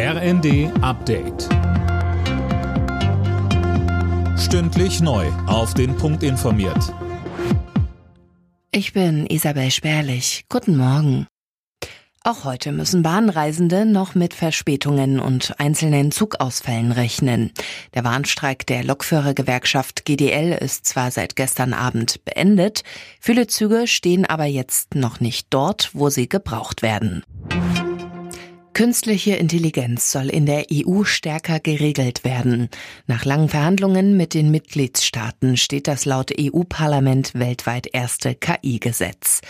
RND 0.00 0.70
Update. 0.80 1.48
Stündlich 4.38 5.00
neu. 5.00 5.26
Auf 5.48 5.74
den 5.74 5.96
Punkt 5.96 6.22
informiert. 6.22 6.94
Ich 8.70 8.92
bin 8.92 9.26
Isabel 9.26 9.72
Spärlich. 9.72 10.44
Guten 10.48 10.76
Morgen. 10.76 11.26
Auch 12.22 12.44
heute 12.44 12.70
müssen 12.70 13.02
Bahnreisende 13.02 13.86
noch 13.86 14.14
mit 14.14 14.34
Verspätungen 14.34 15.18
und 15.18 15.58
einzelnen 15.58 16.12
Zugausfällen 16.12 16.92
rechnen. 16.92 17.50
Der 17.94 18.04
Warnstreik 18.04 18.68
der 18.68 18.84
Lokführergewerkschaft 18.84 20.04
GDL 20.04 20.52
ist 20.52 20.86
zwar 20.86 21.10
seit 21.10 21.34
gestern 21.34 21.74
Abend 21.74 22.24
beendet, 22.24 22.84
viele 23.18 23.48
Züge 23.48 23.88
stehen 23.88 24.26
aber 24.26 24.44
jetzt 24.44 24.94
noch 24.94 25.18
nicht 25.18 25.48
dort, 25.50 25.90
wo 25.92 26.08
sie 26.08 26.28
gebraucht 26.28 26.82
werden. 26.82 27.24
Künstliche 28.74 29.34
Intelligenz 29.34 30.12
soll 30.12 30.28
in 30.28 30.46
der 30.46 30.66
EU 30.72 31.02
stärker 31.02 31.58
geregelt 31.58 32.24
werden. 32.24 32.68
Nach 33.06 33.24
langen 33.24 33.48
Verhandlungen 33.48 34.16
mit 34.16 34.34
den 34.34 34.50
Mitgliedstaaten 34.50 35.56
steht 35.56 35.88
das 35.88 36.04
laut 36.04 36.30
EU-Parlament 36.38 37.34
weltweit 37.34 37.88
erste 37.92 38.34
KI-Gesetz. 38.34 39.40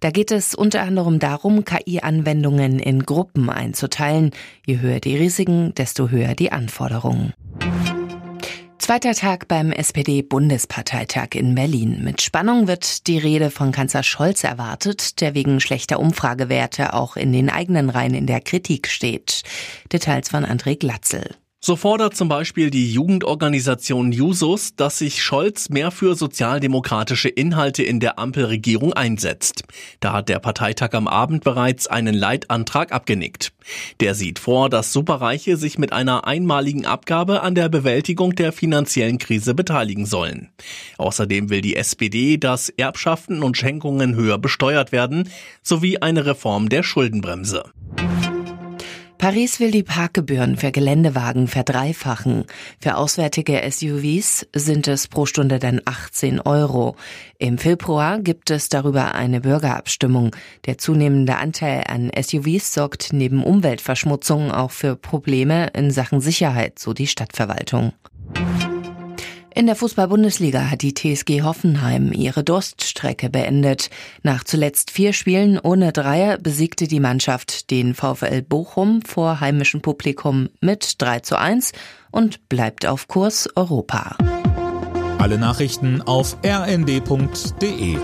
Da 0.00 0.10
geht 0.10 0.32
es 0.32 0.54
unter 0.54 0.82
anderem 0.82 1.20
darum, 1.20 1.64
KI-Anwendungen 1.64 2.80
in 2.80 3.04
Gruppen 3.04 3.50
einzuteilen. 3.50 4.32
Je 4.66 4.80
höher 4.80 4.98
die 4.98 5.16
Risiken, 5.16 5.72
desto 5.74 6.08
höher 6.08 6.34
die 6.34 6.50
Anforderungen. 6.50 7.34
Zweiter 8.82 9.14
Tag 9.14 9.46
beim 9.46 9.70
SPD-Bundesparteitag 9.70 11.36
in 11.36 11.54
Berlin. 11.54 12.02
Mit 12.02 12.20
Spannung 12.20 12.66
wird 12.66 13.06
die 13.06 13.16
Rede 13.16 13.52
von 13.52 13.70
Kanzler 13.70 14.02
Scholz 14.02 14.42
erwartet, 14.42 15.20
der 15.20 15.36
wegen 15.36 15.60
schlechter 15.60 16.00
Umfragewerte 16.00 16.92
auch 16.92 17.16
in 17.16 17.32
den 17.32 17.48
eigenen 17.48 17.90
Reihen 17.90 18.14
in 18.14 18.26
der 18.26 18.40
Kritik 18.40 18.88
steht. 18.88 19.44
Details 19.92 20.28
von 20.30 20.44
André 20.44 20.76
Glatzel. 20.76 21.36
So 21.64 21.76
fordert 21.76 22.16
zum 22.16 22.28
Beispiel 22.28 22.70
die 22.70 22.92
Jugendorganisation 22.92 24.10
Jusos, 24.10 24.74
dass 24.74 24.98
sich 24.98 25.22
Scholz 25.22 25.68
mehr 25.68 25.92
für 25.92 26.16
sozialdemokratische 26.16 27.28
Inhalte 27.28 27.84
in 27.84 28.00
der 28.00 28.18
Ampelregierung 28.18 28.92
einsetzt. 28.94 29.62
Da 30.00 30.12
hat 30.12 30.28
der 30.28 30.40
Parteitag 30.40 30.92
am 30.94 31.06
Abend 31.06 31.44
bereits 31.44 31.86
einen 31.86 32.16
Leitantrag 32.16 32.90
abgenickt. 32.90 33.52
Der 34.00 34.16
sieht 34.16 34.40
vor, 34.40 34.70
dass 34.70 34.92
Superreiche 34.92 35.56
sich 35.56 35.78
mit 35.78 35.92
einer 35.92 36.26
einmaligen 36.26 36.84
Abgabe 36.84 37.42
an 37.42 37.54
der 37.54 37.68
Bewältigung 37.68 38.34
der 38.34 38.50
finanziellen 38.50 39.18
Krise 39.18 39.54
beteiligen 39.54 40.04
sollen. 40.04 40.48
Außerdem 40.98 41.48
will 41.48 41.60
die 41.60 41.76
SPD, 41.76 42.38
dass 42.38 42.70
Erbschaften 42.70 43.44
und 43.44 43.56
Schenkungen 43.56 44.16
höher 44.16 44.38
besteuert 44.38 44.90
werden, 44.90 45.28
sowie 45.62 45.98
eine 45.98 46.26
Reform 46.26 46.68
der 46.70 46.82
Schuldenbremse. 46.82 47.70
Paris 49.22 49.60
will 49.60 49.70
die 49.70 49.84
Parkgebühren 49.84 50.56
für 50.56 50.72
Geländewagen 50.72 51.46
verdreifachen. 51.46 52.44
Für 52.80 52.96
auswärtige 52.96 53.62
SUVs 53.70 54.48
sind 54.52 54.88
es 54.88 55.06
pro 55.06 55.26
Stunde 55.26 55.60
dann 55.60 55.80
18 55.84 56.40
Euro. 56.40 56.96
Im 57.38 57.56
Februar 57.56 58.18
gibt 58.18 58.50
es 58.50 58.68
darüber 58.68 59.14
eine 59.14 59.40
Bürgerabstimmung. 59.40 60.34
Der 60.66 60.76
zunehmende 60.76 61.36
Anteil 61.36 61.84
an 61.86 62.10
SUVs 62.20 62.74
sorgt 62.74 63.12
neben 63.12 63.44
Umweltverschmutzung 63.44 64.50
auch 64.50 64.72
für 64.72 64.96
Probleme 64.96 65.68
in 65.68 65.92
Sachen 65.92 66.20
Sicherheit, 66.20 66.80
so 66.80 66.92
die 66.92 67.06
Stadtverwaltung. 67.06 67.92
In 69.54 69.66
der 69.66 69.76
Fußball-Bundesliga 69.76 70.70
hat 70.70 70.80
die 70.80 70.94
TSG 70.94 71.42
Hoffenheim 71.42 72.12
ihre 72.12 72.42
Durststrecke 72.42 73.28
beendet. 73.28 73.90
Nach 74.22 74.44
zuletzt 74.44 74.90
vier 74.90 75.12
Spielen 75.12 75.58
ohne 75.58 75.92
Dreier 75.92 76.38
besiegte 76.38 76.88
die 76.88 77.00
Mannschaft 77.00 77.70
den 77.70 77.94
VfL 77.94 78.40
Bochum 78.42 79.02
vor 79.02 79.40
heimischem 79.40 79.82
Publikum 79.82 80.48
mit 80.60 81.02
3 81.02 81.20
zu 81.20 81.38
1 81.38 81.72
und 82.10 82.48
bleibt 82.48 82.86
auf 82.86 83.08
Kurs 83.08 83.48
Europa. 83.54 84.16
Alle 85.18 85.36
Nachrichten 85.38 86.00
auf 86.00 86.38
rnd.de 86.44 87.98